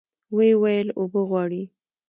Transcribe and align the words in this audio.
ويې 0.35 0.53
ويل 0.61 0.87
اوبه 0.97 1.21
غواړي. 1.29 1.63